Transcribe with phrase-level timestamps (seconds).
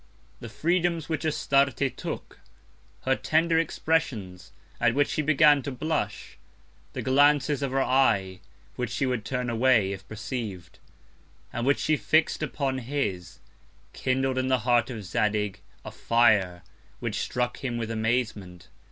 [0.39, 2.39] The Freedoms which Astarte took,
[3.01, 6.37] her tender Expressions, at which she began to blush,
[6.93, 8.39] the Glances of her Eye,
[8.77, 10.79] which she would turn away, if perceiv'd,
[11.53, 13.37] and which she fix'd upon his,
[13.93, 16.63] kindled in the Heart of Zadig a Fire,
[16.99, 18.69] which struck him with Amazement.